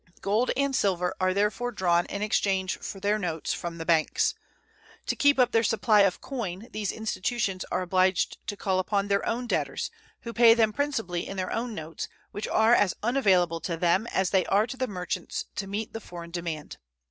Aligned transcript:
Gold 0.21 0.49
and 0.57 0.75
silver 0.75 1.13
are 1.21 1.31
therefore 1.31 1.71
drawn 1.71 2.07
in 2.07 2.23
exchange 2.23 2.79
for 2.79 2.99
their 2.99 3.19
notes 3.19 3.53
from 3.53 3.77
the 3.77 3.85
banks. 3.85 4.33
To 5.05 5.15
keep 5.15 5.37
up 5.37 5.51
their 5.51 5.61
supply 5.61 6.01
of 6.01 6.21
coin 6.21 6.69
these 6.71 6.91
institutions 6.91 7.65
are 7.65 7.83
obliged 7.83 8.37
to 8.47 8.57
call 8.57 8.79
upon 8.79 9.09
their 9.09 9.23
own 9.27 9.45
debtors, 9.45 9.91
who 10.21 10.33
pay 10.33 10.55
them 10.55 10.73
principally 10.73 11.27
in 11.27 11.37
their 11.37 11.51
own 11.51 11.75
notes, 11.75 12.07
which 12.31 12.47
are 12.47 12.73
as 12.73 12.95
unavailable 13.03 13.59
to 13.59 13.77
them 13.77 14.07
as 14.07 14.31
they 14.31 14.43
are 14.47 14.65
to 14.65 14.75
the 14.75 14.87
merchants 14.87 15.45
to 15.55 15.67
meet 15.67 15.93
the 15.93 16.01
foreign 16.01 16.31
demand. 16.31 16.77